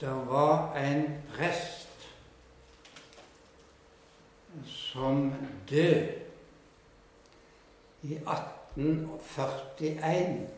[0.00, 1.88] Det var en prest
[4.64, 5.34] som
[5.70, 6.12] døde
[8.02, 10.48] i 1841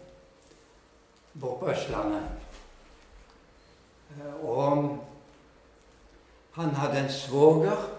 [1.35, 2.23] borte på Østlandet.
[4.43, 5.07] Og
[6.53, 7.99] han hadde en svoger.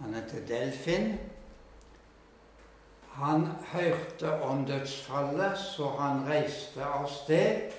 [0.00, 1.18] Han het Delfin.
[3.12, 7.72] Han hørte om dødsfallet, så han reiste av sted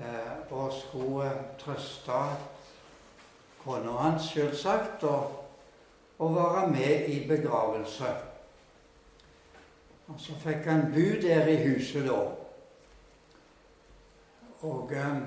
[0.00, 2.20] eh, og skulle trøste
[3.64, 5.44] kona hans, selvsagt, og,
[6.18, 8.14] og være med i begravelse.
[10.08, 12.18] Og så fikk han bo der i huset da.
[14.62, 15.22] Og eh,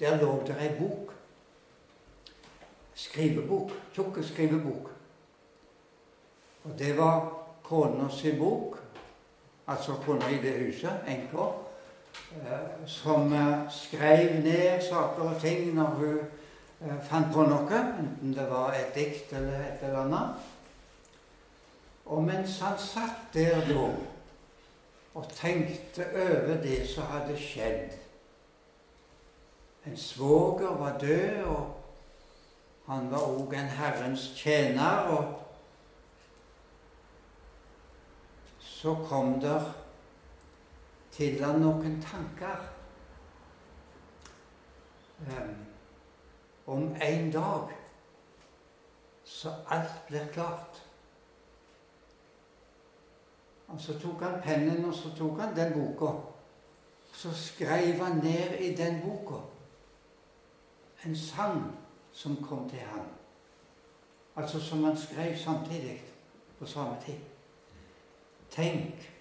[0.00, 1.12] der lå det ei bok.
[2.94, 3.70] Skrivebok.
[3.94, 4.90] Tjukk skrivebok.
[6.64, 8.78] Og det var kona sin bok,
[9.66, 11.46] altså kona i det huset, enka,
[12.86, 16.18] som eh, skrev ned saker og ting når hun
[16.80, 20.48] eh, fant på noe, enten det var et dikt eller et eller annet.
[22.10, 23.90] Og mens han satt der da
[25.14, 27.98] og tenkte over det som hadde skjedd
[29.86, 31.76] En svoger var død, og
[32.86, 35.08] han var òg en Herrens tjener.
[35.08, 35.24] og
[38.60, 39.79] Så kom der
[41.20, 42.62] til han noen tanker
[45.20, 45.50] um,
[46.66, 47.74] om en dag
[49.24, 50.80] så alt blir klart.
[53.68, 56.12] Og Så tok han pennen, og så tok han den boka.
[57.12, 59.44] Så skrev han ned i den boka
[61.04, 61.76] en sang
[62.12, 63.06] som kom til ham.
[64.36, 66.02] Altså som han skrev samtidig,
[66.58, 67.18] på samme tid.
[68.50, 69.19] Tenk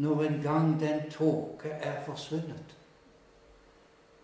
[0.00, 2.76] når en gang den tåke er forsvunnet,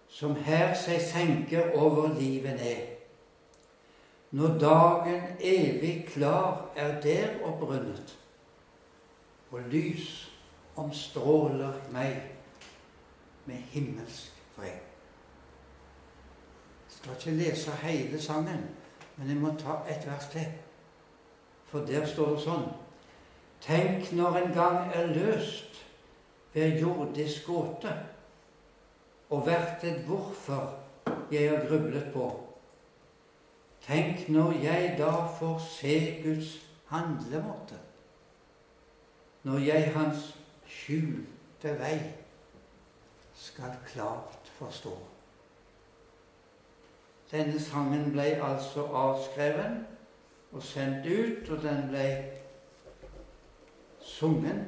[0.09, 2.87] som her seg senker over livet ned.
[4.31, 8.17] Når dagen evig klar er der og brunnet
[9.51, 10.09] og lys
[10.77, 12.17] omstråler meg
[13.45, 14.81] med himmelsk fred.
[16.89, 18.65] Jeg skal ikke lese hele sangen,
[19.17, 20.49] men jeg må ta et vers til.
[21.69, 22.69] For der står det sånn
[23.67, 25.81] Tenk når en gang er løst
[26.55, 27.93] ved jordisk gåte,
[29.31, 30.79] og vært et hvorfor
[31.31, 32.29] jeg har grublet på.
[33.87, 36.55] Tenk når jeg da får se Guds
[36.87, 37.81] handlemåte
[39.47, 40.23] når jeg hans
[40.67, 41.99] skjulte vei
[43.39, 44.95] skal klart forstå.
[47.31, 49.85] Denne sangen ble altså avskreven
[50.51, 52.09] og sendt ut, og den ble
[54.07, 54.65] sunget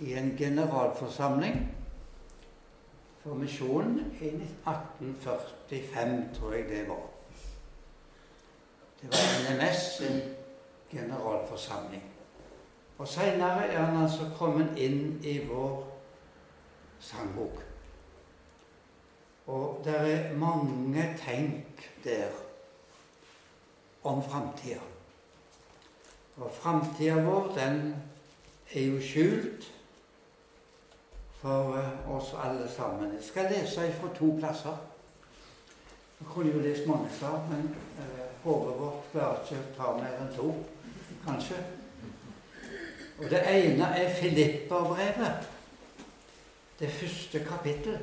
[0.00, 1.76] i en generalforsamling
[3.22, 7.06] for misjonen i 1845, tror jeg det var.
[9.02, 10.20] Det var NMS, sin
[10.90, 12.02] generalforsamling.
[12.98, 15.98] Og seinere er han altså kommet inn i vår
[17.00, 17.62] sangbok.
[19.46, 22.28] Og det er mange tenk der
[24.02, 24.80] om framtida.
[26.36, 27.96] Og framtida vår, den
[28.74, 29.72] er jo skjult
[31.40, 33.14] for eh, oss alle sammen.
[33.14, 34.76] Jeg skal lese fra to plasser.
[36.20, 40.20] Jeg kunne jo lest mange steder, men eh, håret vårt klarer ikke å ta mer
[40.20, 40.52] enn to,
[41.26, 41.60] kanskje.
[43.18, 45.48] Og Det ene er Filipperbrevet,
[46.78, 47.98] det første kapittel,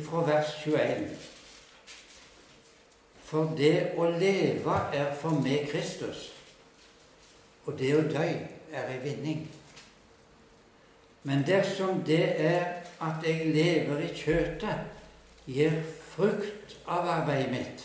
[0.00, 1.08] fra vers 21.
[3.24, 6.31] For det å leve er for meg Kristus,
[7.64, 8.28] og det å dø
[8.72, 9.46] er ei vinning.
[11.22, 12.64] Men dersom det er
[13.02, 14.86] at jeg lever i kjøtet,
[15.46, 15.74] gir
[16.12, 17.84] frukt av arbeidet mitt,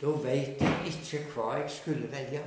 [0.00, 2.40] da veit jeg ikke hva jeg skulle velge.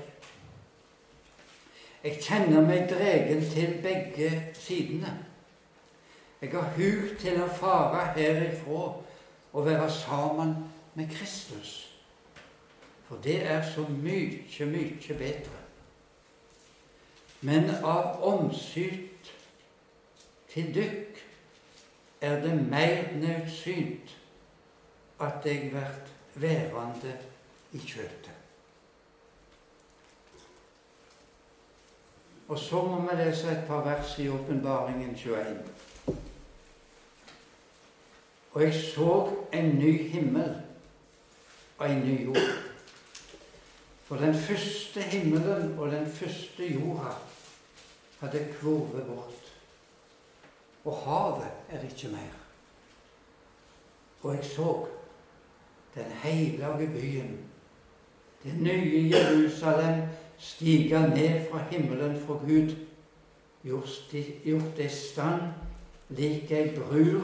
[2.04, 5.14] Jeg kjenner meg dregen til begge sidene.
[6.42, 8.88] Jeg har hug til å fare herifra
[9.54, 10.56] og være sammen
[10.98, 11.76] med Kristus.
[13.08, 15.63] For det er så mye, mye bedre.
[17.44, 19.32] Men av omsyt
[20.54, 21.18] til dykk
[22.24, 24.14] er det mer nødsynt
[25.20, 27.18] at jeg vert værende
[27.76, 28.32] i kjøtet.
[32.48, 35.60] Og så må vi lese et par vers i Åpenbaringen 21.
[38.54, 40.56] Og jeg så en ny himmel
[41.78, 42.56] og en ny jord.
[44.04, 47.16] For den første himmelen og den første jorda
[48.24, 49.54] hadde kvovet bort.
[50.86, 52.36] Og havet er ikke mer.
[54.22, 54.86] Og jeg så
[55.96, 57.40] den hellige byen,
[58.44, 60.02] det nye Jerusalem,
[60.38, 62.76] stige ned fra himmelen fra Gud,
[63.64, 65.42] gjort i stand
[66.10, 67.22] lik ei brur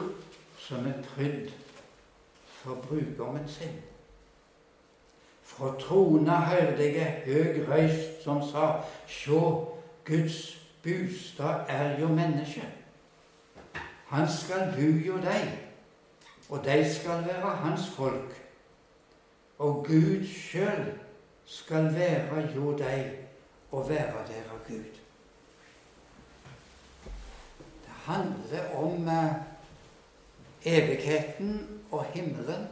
[0.58, 1.50] som er prydd
[2.46, 3.76] for brudgommen sin.
[5.42, 9.68] Fra trona hørte jeg høg røyst som sa, Sjå,
[10.04, 12.64] Guds bostad er jo menneske.
[14.06, 15.58] Han skal bu jo deg,
[16.48, 18.36] og de skal være hans folk.
[19.58, 20.92] Og Gud sjøl
[21.44, 23.12] skal være jo deg
[23.70, 24.90] og være dere Gud.
[27.84, 29.34] Det handler om eh,
[30.64, 32.68] evigheten og himmelen,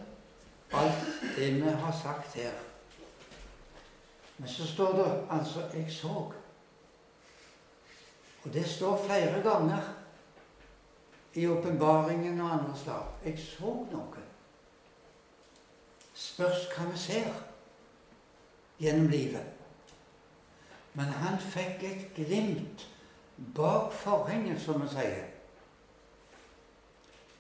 [0.73, 1.07] alt
[1.37, 2.51] det vi har sagt her.
[4.39, 6.38] Men så står det altså 'jeg så'.
[8.49, 9.81] Og det står flere ganger
[11.35, 13.17] i åpenbaringen og andre steder.
[13.25, 14.23] Jeg så noe.
[16.15, 17.35] Spørs hva vi ser
[18.81, 19.45] gjennom livet.
[20.97, 22.87] Men han fikk et glimt
[23.55, 25.27] bak forhenget, som vi sier,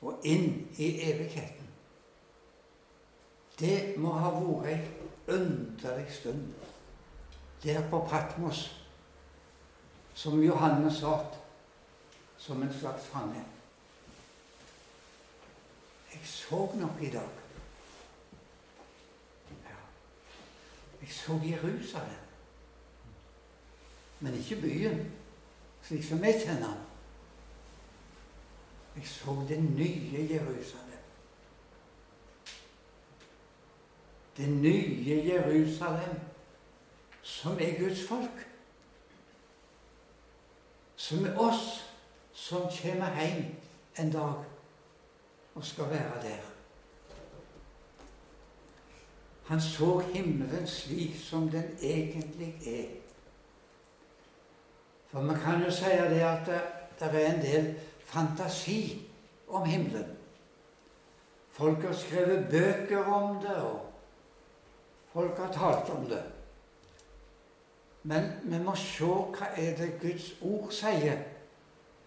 [0.03, 1.71] og inn i evigheten.
[3.59, 6.53] Det må ha vært ei underlig stund
[7.65, 8.78] der på Patmos
[10.19, 11.38] som Johannes satt
[12.38, 13.44] som en slags fange.
[16.12, 17.37] Jeg så noe i dag.
[19.69, 19.76] Ja.
[21.03, 22.25] Jeg så Jerusalem.
[24.20, 25.05] Men ikke byen,
[25.87, 26.82] slik som jeg kjenner den.
[28.97, 31.06] Jeg så det nye Jerusalem.
[34.37, 36.21] Det nye Jerusalem,
[37.23, 38.48] som er Guds folk
[41.09, 41.85] som er oss
[42.37, 43.45] som kommer hjem
[43.99, 44.45] en dag
[45.55, 46.43] og skal være der.
[49.49, 52.89] Han så himmelen slik som den egentlig er.
[55.09, 56.61] For man kan jo si det at det,
[57.01, 57.75] det er en del
[58.05, 59.09] fantasi
[59.49, 60.17] om himmelen.
[61.51, 63.93] Folk har skrevet bøker om det, og
[65.13, 66.23] folk har talt om det.
[68.03, 71.25] Men vi må se hva er det Guds ord sier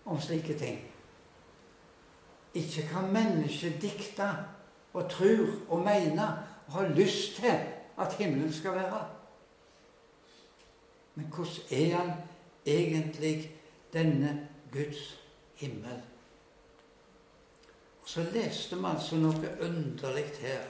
[0.05, 0.79] om slike ting.
[2.53, 4.43] Ikke hva mennesket dikter
[4.93, 7.59] og tror og mener og har lyst til
[7.99, 9.05] at himmelen skal være.
[11.15, 12.11] Men hvordan er han
[12.65, 13.51] egentlig,
[13.93, 15.19] denne Guds
[15.55, 16.01] himmel?
[18.01, 20.61] Og Så leste vi altså noe underlig her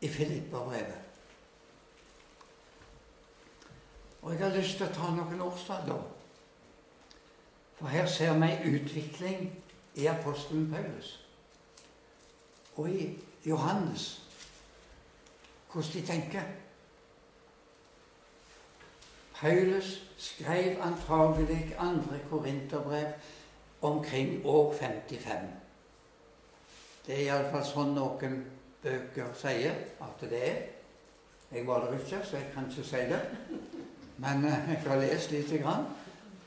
[0.00, 1.01] i Filippa-brevet.
[4.22, 5.98] Og jeg har lyst til å ta noen årstall, da.
[7.78, 9.48] For her ser vi en utvikling
[9.98, 11.18] i apostelen Paulus
[12.76, 14.22] og i Johannes
[15.72, 16.42] hvordan de tenker.
[19.34, 23.12] Paulus skrev antagelig andre korinterbrev
[23.82, 25.48] omkring år 55.
[27.06, 28.36] Det er iallfall sånn noen
[28.82, 30.60] bøker sier at det er.
[31.52, 33.20] Jeg var der ikke, så jeg kan ikke si det.
[34.22, 35.84] Men eh, jeg har lest lite grann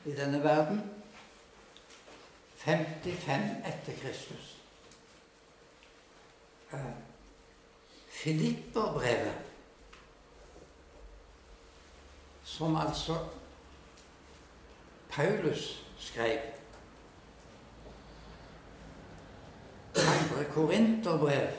[0.04, 0.90] i denne verden.
[2.56, 4.56] 55 etter Kristus.
[6.72, 6.80] Uh,
[8.08, 9.34] Filipperbrevet,
[12.44, 13.18] som altså
[15.08, 16.38] Paulus skrev
[19.96, 21.52] Andre korinterbrev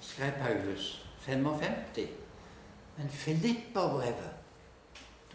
[0.00, 2.08] skrev Paulus 55.
[2.96, 4.36] Men Filipperbrevet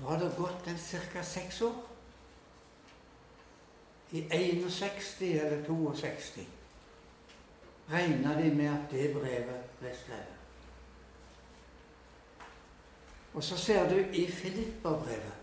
[0.01, 0.77] da har det gått en
[1.13, 1.24] ca.
[1.24, 1.75] seks år.
[4.12, 6.48] I 61 eller 62
[7.91, 10.38] regna de med at det brevet ble skrevet.
[13.34, 15.38] Og så ser du i Filippa-brevet,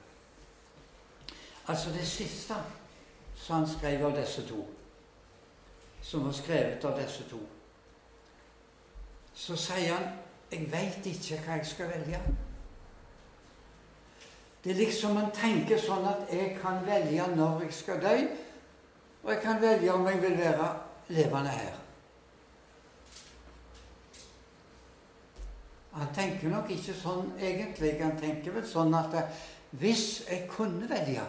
[1.68, 2.54] Altså det siste
[3.36, 4.66] som han skrev av disse to,
[6.02, 7.40] som var skrevet av disse to,
[9.34, 10.18] så sier han
[10.50, 12.47] 'Jeg veit ikke hva jeg skal velge'.
[14.68, 18.10] Det er liksom man tenker sånn at jeg kan velge når jeg skal dø,
[19.22, 20.66] og jeg kan velge om jeg vil være
[21.16, 21.78] levende her.
[25.94, 27.94] Han tenker nok ikke sånn egentlig.
[28.02, 29.16] Han tenker vel sånn at
[29.80, 31.24] hvis jeg kunne velge,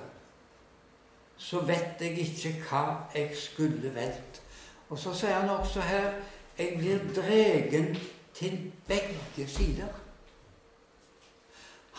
[1.40, 2.84] så vet jeg ikke hva
[3.16, 4.44] jeg skulle valgt.
[4.90, 6.12] Og så sier han også her
[6.60, 7.94] jeg blir dregen
[8.36, 8.60] til
[8.92, 9.99] begge sider.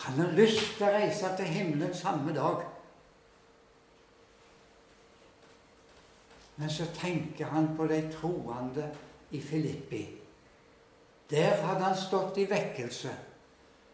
[0.01, 2.63] Han har lyst til å reise til himmelen samme dag.
[6.57, 8.87] Men så tenker han på de troende
[9.31, 10.01] i Filippi.
[11.29, 13.13] Der hadde han stått i vekkelse.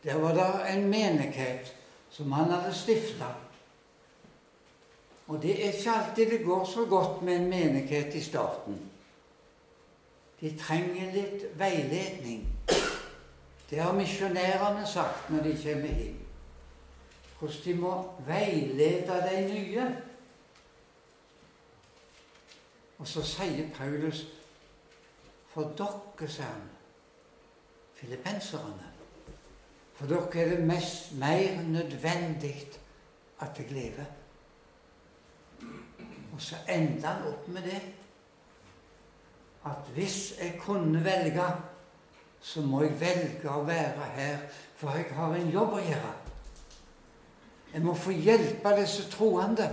[0.04, 1.74] Der var det en menighet
[2.10, 3.34] som han hadde stifta.
[5.28, 8.80] Og det er ikke alltid det går så godt med en menighet i starten.
[10.42, 12.46] De trenger litt veiledning.
[13.70, 16.20] Det har misjonærene sagt når de kommer inn.
[17.40, 17.94] Hvordan de må
[18.26, 19.88] veilede de nye.
[22.98, 24.26] Og så sier Paulus
[25.52, 26.66] For dere, sier han,
[27.98, 28.92] filippenserne
[29.98, 32.70] For dere er det mest, mer nødvendig
[33.42, 34.06] at jeg lever.
[36.34, 37.82] Og så ender han opp med det
[39.66, 41.44] at hvis jeg kunne velge,
[42.48, 44.44] så må jeg velge å være her,
[44.80, 46.12] for jeg har en jobb å gjøre.
[47.74, 49.66] Jeg må få hjelpe disse troende.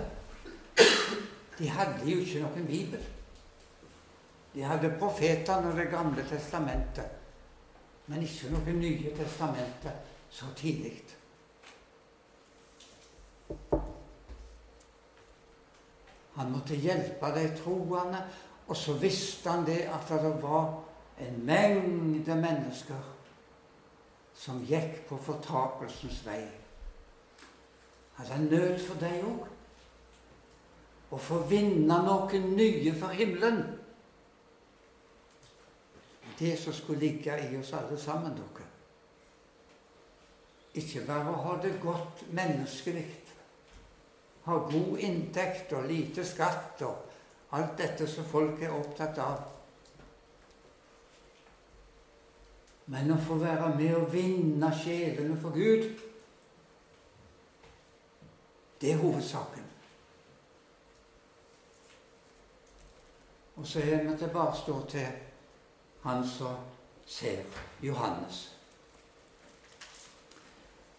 [1.54, 3.04] De hadde jo ikke noen bibel.
[4.54, 7.12] De hadde profetene og Det gamle testamentet,
[8.10, 10.96] men ikke noe Nye testamentet så tidlig.
[16.34, 18.24] Han måtte hjelpe de troende,
[18.66, 20.72] og så visste han det at det var
[21.18, 23.10] en mengde mennesker
[24.34, 26.42] som gikk på fortapelsens vei.
[28.18, 29.46] Han nød for deg òg?
[31.14, 33.62] Å få vinne noen nye for himmelen
[36.38, 38.66] det som skulle ligge i oss alle sammen, dere.
[40.74, 43.06] Ikke bare å ha det godt menneskelig,
[44.44, 49.53] ha god inntekt og lite skatt og alt dette som folk er opptatt av.
[52.86, 55.86] Men å få være med og vinne sjelene for Gud,
[58.80, 59.70] det er hovedsaken.
[63.56, 65.06] Og så er vi tilbake til
[66.02, 66.56] han som
[67.06, 67.44] ser
[67.82, 68.50] Johannes.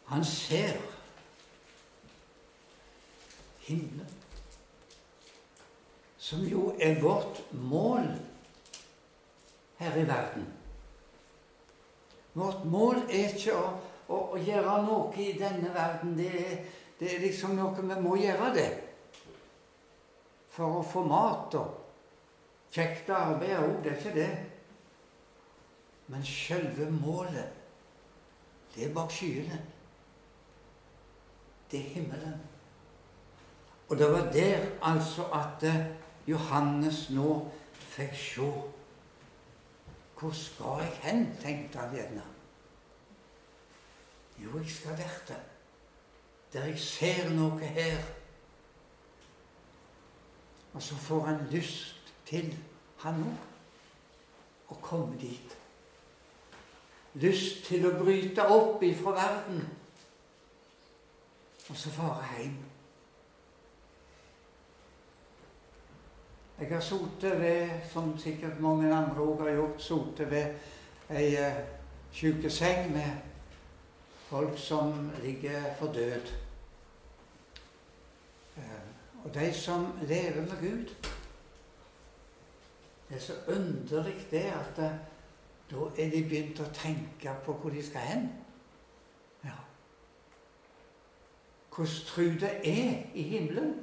[0.06, 0.82] Han ser
[3.60, 4.10] himmelen,
[6.18, 8.08] som jo er vårt mål
[9.78, 10.55] her i verden.
[12.36, 13.68] Vårt mål er ikke å,
[14.12, 16.18] å, å gjøre noe i denne verden.
[16.18, 16.58] Det er,
[17.00, 18.70] det er, liksom noe vi må gjøre, det.
[20.52, 23.78] For å få mat og kjekt arbeid òg.
[23.84, 24.34] Det er ikke det.
[26.12, 27.56] Men selve målet,
[28.76, 29.62] det er bak skyene.
[31.72, 32.38] Det er himmelen.
[33.88, 35.86] Og det var der altså at eh,
[36.28, 37.46] Johannes nå
[37.96, 38.54] fikk se.
[40.20, 42.24] Hvor skal jeg hen, tenkte han gjerne.
[44.44, 45.36] Jo, jeg skal der.
[46.54, 48.00] Der jeg ser noe her.
[50.74, 52.56] Og så får han lyst til,
[53.04, 53.44] han òg,
[54.72, 55.58] å komme dit
[57.22, 59.62] lyst til å bryte opp ifra verden
[61.66, 62.58] og så fare hjem.
[66.66, 71.60] Jeg har sittet ved, som sikkert mange andre òg har gjort, sittet ved ei uh,
[72.12, 73.12] sykeseng med
[74.30, 76.32] folk som ligger for død.
[78.58, 80.96] Uh, og de som lever med Gud.
[83.10, 84.98] Det er så underlig det at uh,
[85.72, 88.28] da er de begynt å tenke på hvor de skal hen.
[89.46, 89.58] Ja.
[91.76, 93.74] Hvordan tru det er i himmelen?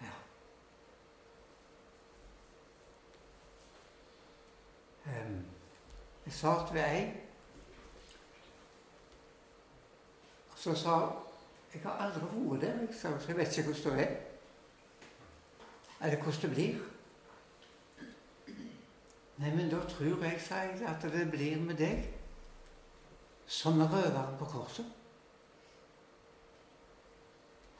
[0.00, 0.14] Ja.
[5.06, 5.36] Um,
[6.30, 7.06] jeg satt ved ei,
[10.52, 10.98] og så sa
[11.72, 14.16] jeg har aldri vært der, så jeg vet ikke hvordan det er.
[16.00, 16.78] Eller hvordan det blir.
[19.40, 22.06] Nei, men da tror jeg, sa jeg, at det blir med deg
[23.46, 24.86] som med røveren på korset.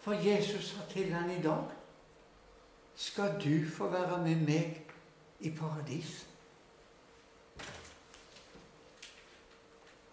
[0.00, 1.71] For Jesus sa til han i dag
[2.97, 4.92] skal du få være med meg
[5.40, 6.29] i paradis.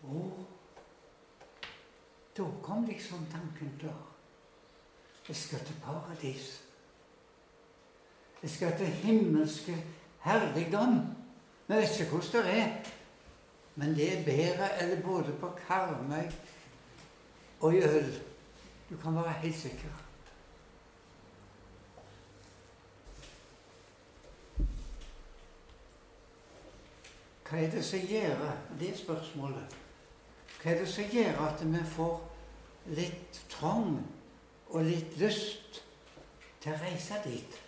[0.08, 0.46] Og
[2.38, 4.04] da kom liksom tanken klar.
[5.28, 6.64] Jeg skal til paradis.
[8.42, 9.76] Jeg skal til himmelske
[10.20, 11.00] herligdom.
[11.68, 12.92] Vi vet ikke hvordan det er,
[13.76, 16.30] men det er bedre enn både på Karmøy
[17.60, 18.14] og i øl.
[18.90, 20.04] Du kan være helt sikker.
[27.50, 28.48] Hva er det som gjør
[28.80, 29.78] det spørsmålet?
[30.62, 32.16] Hva er det som gjør at vi får
[32.98, 34.00] litt trang
[34.68, 35.82] og litt lyst
[36.62, 37.60] til å reise dit?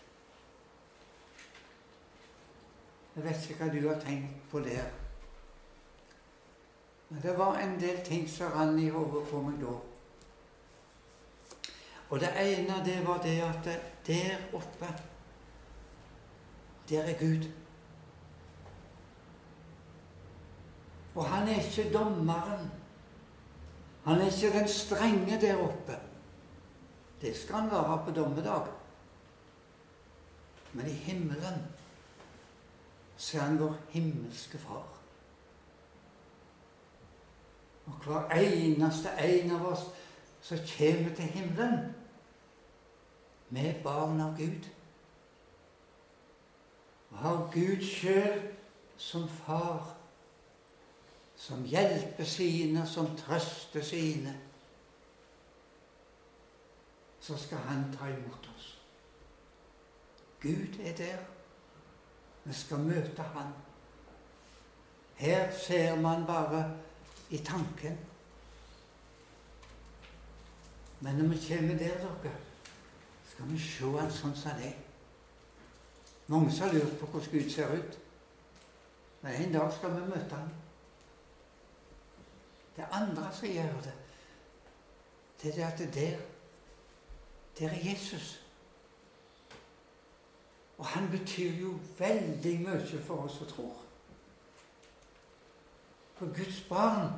[3.15, 4.89] Jeg vet ikke hva du har tenkt på der.
[7.10, 9.77] Men det var en del ting som rant i hodet på meg da.
[12.10, 13.69] Og det ene, det var det at
[14.08, 14.88] der oppe,
[16.89, 17.50] der er Gud.
[21.20, 22.70] Og han er ikke dommeren.
[24.04, 25.98] Han er ikke den strenge der oppe.
[27.22, 28.68] Det skal han være på dommedag.
[30.74, 31.68] Men i himmelen
[33.18, 34.88] så er han vår himmelske far.
[37.86, 39.88] Og hver eneste en av oss
[40.42, 41.96] som kommer til himmelen,
[43.50, 44.72] vi er barn av Gud.
[47.12, 48.52] Og har Gud sjøl
[48.98, 49.99] som far,
[51.39, 54.34] som hjelper sine, som trøster sine,
[57.19, 58.67] så skal han ta imot oss.
[60.41, 61.17] Gud er der.
[62.43, 63.53] Vi skal møte Han.
[65.15, 66.77] Her ser man bare
[67.29, 67.98] i tanken.
[71.00, 72.36] Men når vi kommer der, dere,
[73.31, 74.79] skal vi se Han sånn som det er.
[76.27, 78.00] Mange har lurt på hvordan Gud ser ut.
[79.22, 80.50] Men en dag skal vi møte ham.
[82.79, 83.93] Det er andre som gjør det,
[85.41, 86.17] det er at det der,
[87.59, 88.41] der er Jesus.
[90.77, 93.75] Og han betyr jo veldig mye for oss som tror.
[96.15, 97.12] For Guds barn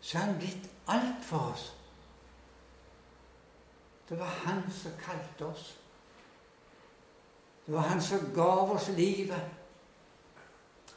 [0.00, 1.76] så er han blitt alt for oss.
[4.08, 5.78] Det var han som kalte oss.
[7.66, 9.50] Det var han som gav oss livet.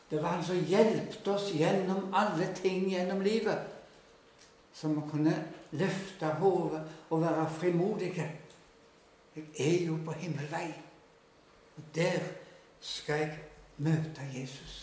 [0.10, 3.77] Det var han som hjelpte oss gjennom alle ting gjennom livet.
[4.78, 5.34] Så å kunne
[5.74, 8.28] løfte hodet og være frimodige.
[9.36, 10.68] Jeg er jo på himmelvei.
[11.78, 12.22] Og der
[12.82, 13.40] skal jeg
[13.78, 14.76] møte Jesus.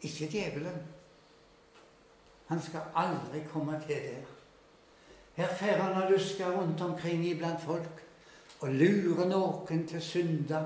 [0.00, 0.78] Ikke djevelen.
[2.48, 4.30] Han skal aldri komme til der.
[5.36, 8.02] Her får han å luske rundt omkring iblant folk
[8.60, 10.60] og lure noen til synde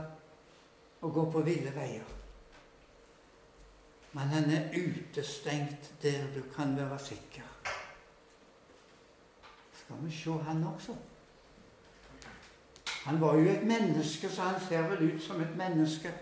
[1.00, 2.14] og gå på ville veier.
[4.16, 7.55] Men han er utestengt der du kan være sikker.
[9.86, 10.96] Skal vi se han også?
[13.04, 16.14] Han var jo et menneske, så han ser vel ut som et menneske.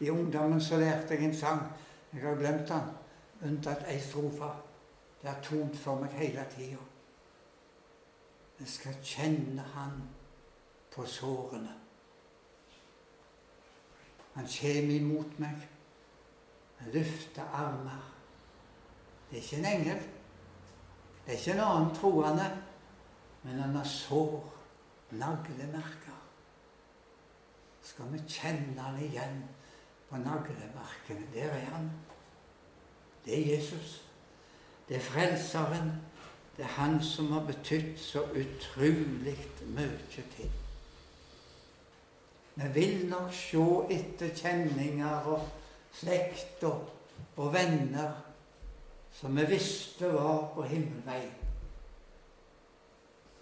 [0.00, 1.62] I ungdommen så lærte jeg en sang.
[2.12, 2.80] Jeg har glemt den,
[3.44, 4.48] unntatt ei strofe.
[5.22, 6.80] Det har tont for meg hele tida.
[8.60, 10.02] Jeg skal kjenne Han
[10.94, 11.74] på sårene.
[14.34, 15.68] Han kommer imot meg.
[16.78, 18.14] Han løfter armer.
[19.30, 20.08] Det er ikke en engel.
[21.28, 22.46] Det er ikke en annen troende
[23.42, 24.54] men han har sår,
[25.10, 26.16] naglemerker.
[27.82, 29.42] Skal vi kjenne han igjen
[30.08, 31.28] på naglemerkene?
[31.34, 31.90] Der er han.
[33.24, 34.02] Det er Jesus.
[34.88, 35.92] Det er Frelseren.
[36.56, 40.50] Det er han som har betydd så utrolig mye til.
[42.54, 43.64] Vi vil nok se
[43.94, 45.44] etter kjenninger og
[45.92, 46.88] slekt og,
[47.36, 48.27] og venner
[49.12, 51.22] som vi visste var på himmelvei.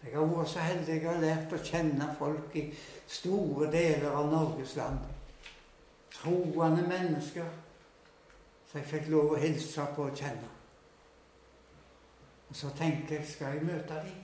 [0.07, 2.69] Jeg har vært så heldig jeg har lært å kjenne folk i
[3.11, 5.01] store deler av Norges land.
[6.15, 7.49] Troende mennesker
[8.71, 10.53] som jeg fikk lov å hilse på og kjenne.
[12.47, 14.23] Og så tenker jeg skal jeg møte dem?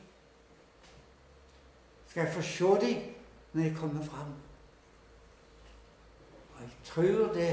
[2.09, 3.05] Skal jeg få se dem
[3.53, 4.35] når jeg kommer fram?
[6.55, 7.53] Og jeg tror det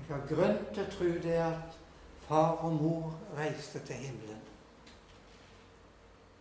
[0.00, 1.79] Jeg har grunn til å tro det at
[2.30, 4.38] far og mor reiste til himmelen.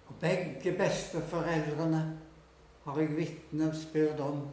[0.08, 2.19] Og begge besteforeldrene
[2.84, 4.47] har jeg vitnesbyrd om.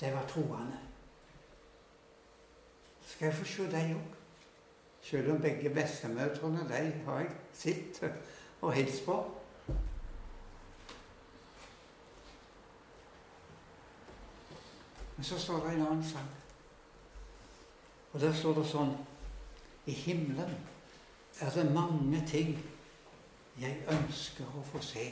[0.00, 0.78] De var troende.
[3.06, 4.16] Skal jeg få se dem òg?
[5.02, 8.02] Selv om begge bestemødrene de har jeg sett
[8.60, 9.20] og hilst på.
[15.16, 16.37] Men så står det en annen sang.
[18.12, 18.94] Og der står det sånn
[19.88, 20.56] I himmelen
[21.40, 22.56] er det mange ting
[23.58, 25.06] jeg ønsker å få se.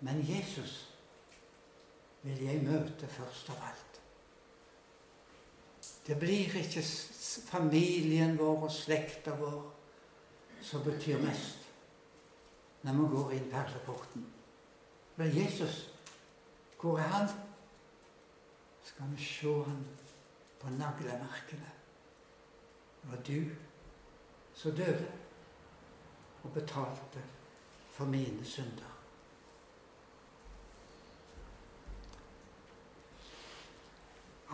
[0.00, 0.76] Men Jesus
[2.22, 4.00] vil jeg møte først av alt.
[6.06, 6.82] Det blir ikke
[7.48, 9.60] familien vår og slekta vår
[10.64, 11.68] som betyr mest
[12.82, 14.22] når vi går inn perleporten.
[15.20, 15.90] Men Jesus,
[16.80, 17.28] hvor er han?
[18.84, 19.82] Skal vi se han
[20.60, 21.70] på naglemerkene.
[23.02, 23.44] Det var du
[24.54, 25.12] som døde
[26.42, 27.22] og betalte
[27.90, 28.96] for mine synder.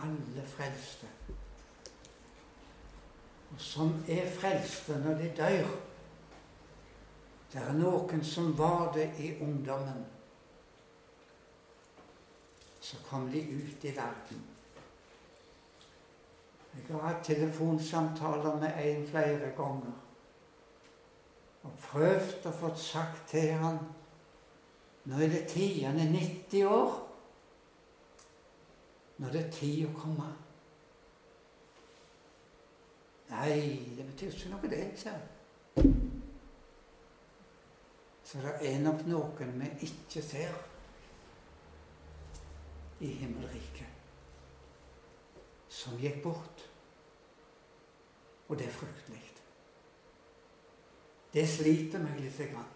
[0.03, 1.07] Alle frelste.
[3.51, 5.69] Og som er frelste når de dør.
[7.53, 10.05] Det er noen som var det i ungdommen.
[12.79, 14.43] Så kom de ut i verden.
[16.77, 19.95] Jeg har hatt telefonsamtaler med en flere ganger
[21.67, 23.79] og prøvd å få sagt til han
[25.07, 25.85] Nå er det tid.
[25.85, 26.95] Han er 90 år.
[29.17, 30.25] Nå er det tid å komme.
[33.29, 33.61] Nei,
[33.95, 35.93] det betyr ikke noe, det, sa han.
[38.27, 40.59] Så det er nok noen vi ikke ser
[42.99, 43.87] i himmelriket,
[45.71, 46.66] som gikk bort.
[48.47, 49.23] Og det er fryktelig.
[51.33, 52.39] Det sliter meg litt.
[52.53, 52.73] Grann.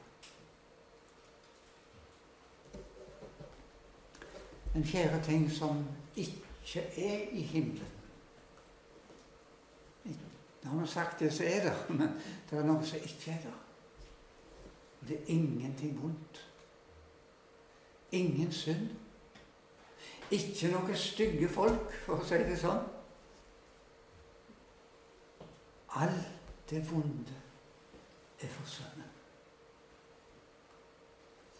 [4.76, 5.82] En fjerde ting som
[6.16, 8.02] ikke er i himmelen
[10.62, 12.10] vi har sagt det, så er det, men
[12.50, 13.60] det er noe som ikke er der.
[15.08, 16.48] Det er ingenting vondt.
[18.12, 18.90] Ingen synd.
[20.32, 22.84] Ikke noen stygge folk, for å si det sånn.
[25.96, 26.32] Alt
[26.70, 27.36] det vonde
[28.42, 29.10] er forsvunnet.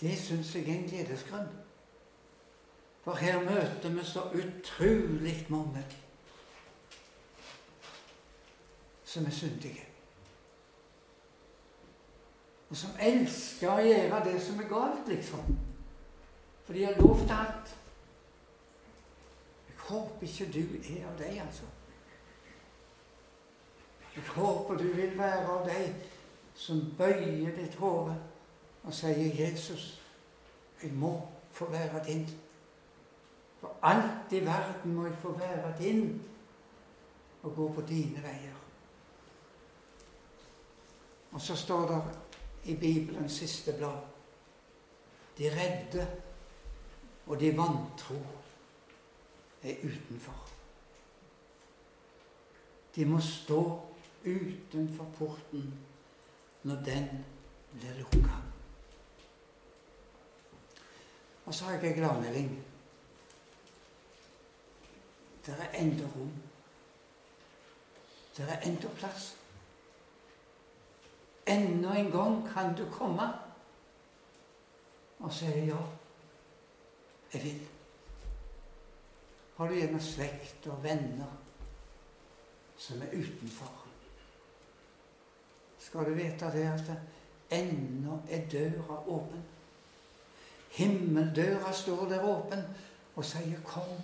[0.02, 1.48] Det syns jeg er en gledesgrunn.
[3.02, 5.86] For her møter vi så utrolig mange
[9.06, 9.86] som er syndige.
[12.70, 15.58] Og som elsker å gjøre det som er galt, liksom.
[16.64, 17.74] For de har lovt alt.
[19.68, 21.68] Jeg håper ikke du er av dem, altså.
[24.16, 25.94] Jeg håper du vil være av deg
[26.56, 28.16] som bøyer ditt hode
[28.84, 30.02] og sier 'Jesus,
[30.84, 32.30] jeg må få være din'.
[33.60, 36.24] For alt i verden må jeg få være din
[37.44, 38.58] og gå på dine veier.
[41.32, 42.20] Og så står det
[42.64, 43.98] i Bibelens siste blad
[45.38, 46.08] De redde
[47.28, 48.16] og de vantro
[49.64, 50.48] er utenfor.
[52.96, 53.91] De må stå
[54.26, 55.74] utenfor porten
[56.64, 57.26] når den
[57.74, 58.38] blir lukka.
[61.46, 62.64] Og så har jeg en gladmelding.
[65.46, 66.34] Det er enda rom.
[68.38, 69.38] Det er enda plass.
[71.48, 73.34] Enda en gang kan du komme
[75.20, 75.78] og si ja.
[77.34, 77.68] Jeg vil.
[79.58, 81.38] Har du gjerne slekt og venner
[82.78, 83.81] som er utenfor?
[85.82, 86.92] Skal du vite det at
[87.52, 89.44] ennå er døra åpen.
[90.72, 92.60] Himmeldøra står der åpen
[93.16, 94.02] og sier 'Kom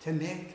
[0.00, 0.52] til meg'.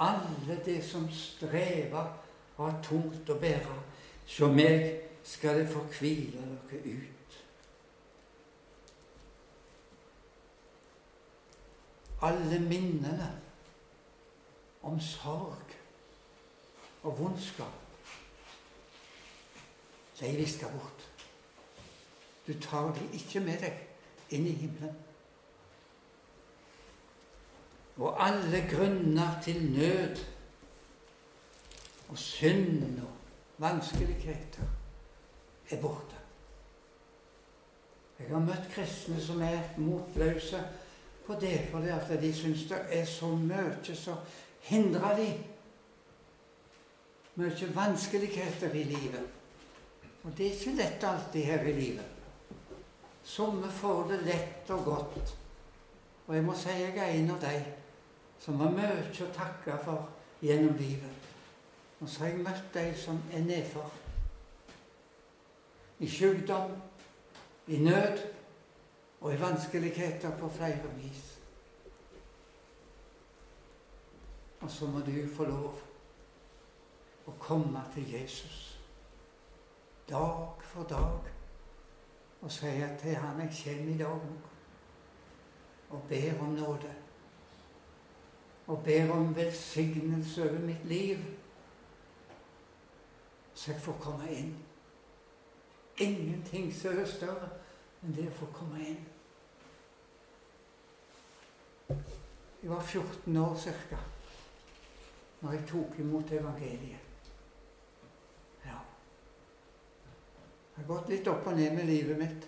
[0.00, 2.18] Alle det som strever
[2.56, 3.82] og har tungt å bære,
[4.26, 7.44] Så meg skal det få hvile dere ut.
[12.22, 13.40] Alle minnene
[14.82, 15.76] om sorg
[17.02, 17.87] og vondskap
[20.20, 21.08] de viska bort.
[22.46, 23.84] Du tar dem ikke med deg
[24.30, 24.96] inn i himmelen.
[27.98, 30.20] Og alle grunner til nød
[32.08, 33.14] og synd og
[33.58, 34.68] vanskeligheter
[35.70, 36.16] er borte.
[38.18, 40.62] Jeg har møtt kristne som er motløse
[41.26, 44.16] på det fordi at de syns det er så mye som
[44.70, 45.42] hindrer dem.
[47.34, 49.37] Mye vanskeligheter i livet.
[50.28, 52.04] Og det er ikke lett alltid her i livet.
[53.24, 55.36] Somme får det lett og godt.
[56.26, 57.54] Og jeg må si jeg er en av de
[58.44, 60.04] som har mye å takke for
[60.44, 61.32] gjennom livet.
[62.00, 63.88] Og så har jeg møtt de som er nedfor.
[65.98, 66.76] I sykdom,
[67.66, 68.20] i nød
[69.20, 71.24] og i vanskeligheter på flere vis.
[74.60, 75.84] Og så må du få lov
[77.24, 78.77] å komme til Jesus
[80.08, 81.34] dag for dag
[82.40, 84.20] og sier til han jeg kommer i dag
[85.90, 86.94] og ber om nåde.
[88.66, 91.18] Og ber om velsignelse over mitt liv,
[93.54, 94.56] så jeg får komme inn.
[95.98, 97.48] Ingenting som er større
[98.02, 99.00] enn det å få komme inn.
[101.88, 104.04] Jeg var 14 år ca.
[105.40, 107.07] når jeg tok imot evangeliet.
[110.78, 112.44] Jeg har gått litt opp og ned med livet mitt.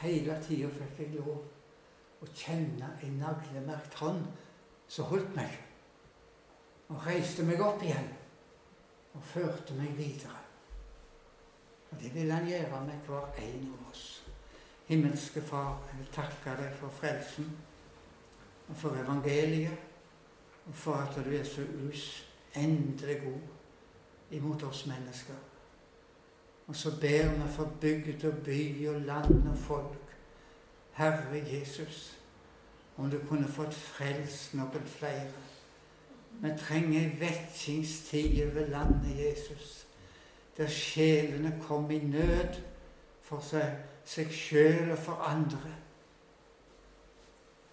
[0.00, 4.22] Hele tida fikk jeg lov å kjenne en naglemerkt hånd
[4.88, 5.58] som holdt meg
[6.88, 8.08] og reiste meg opp igjen
[9.12, 10.40] og førte meg videre.
[11.92, 14.06] Og det vil han gjøre med hver en av oss.
[14.88, 17.52] Himmelske Far, jeg vil takke deg for frelsen
[18.70, 19.88] og for evangeliet,
[20.64, 25.51] og for at du er så usendelig god imot oss mennesker.
[26.66, 29.98] Og så ber vi for bygd og by og land og folk.
[30.92, 32.18] Herre Jesus,
[32.96, 35.32] om du kunne fått frelst noen flere.
[36.42, 39.86] Vi trenger ei vekkingstid over landet, Jesus,
[40.56, 42.60] der sjelene kommer i nød
[43.22, 45.74] for seg, seg sjøl og for andre.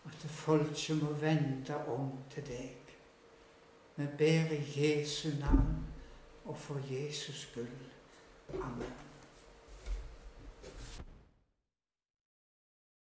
[0.06, 2.96] At folk ikke må vende om til deg.
[4.00, 5.86] Vi ber i Jesu navn
[6.46, 7.89] og for Jesus skyld.
[8.56, 9.09] Amen.